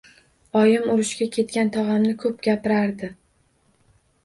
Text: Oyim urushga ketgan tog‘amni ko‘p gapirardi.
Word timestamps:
Oyim 0.61 0.87
urushga 0.93 1.27
ketgan 1.35 1.69
tog‘amni 1.77 2.15
ko‘p 2.25 2.41
gapirardi. 2.49 3.13